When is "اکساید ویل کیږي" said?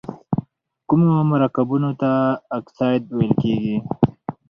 2.57-3.75